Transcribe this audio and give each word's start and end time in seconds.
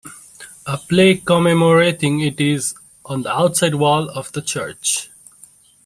A 0.65 0.77
plaque 0.77 1.23
commemorating 1.25 2.21
it 2.21 2.41
is 2.41 2.73
on 3.05 3.21
the 3.21 3.29
outside 3.31 3.75
wall 3.75 4.09
of 4.09 4.31
the 4.31 4.41
church. 4.41 5.11